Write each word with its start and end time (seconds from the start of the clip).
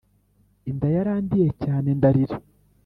Inda 0.69 0.87
yarandiye 0.95 1.47
cyane 1.63 1.89
ndarira 1.97 2.35